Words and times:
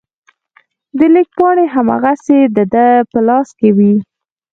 د 0.97 0.99
لیک 1.13 1.29
پاڼې 1.37 1.65
هماغسې 1.75 2.39
د 2.55 2.57
ده 2.73 2.85
په 3.11 3.19
لاس 3.27 3.47
کې 3.59 3.69
وې. 3.77 3.93